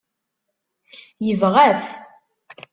Yebɣa-t. 1.25 1.85